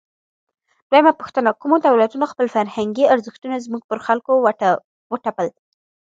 [0.89, 4.31] دویمه پوښتنه: کومو دولتونو خپل فرهنګي ارزښتونه زموږ پر خلکو
[5.11, 5.47] وتپل؟